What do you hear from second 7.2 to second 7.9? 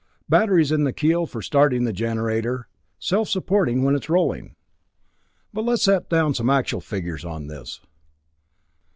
on this."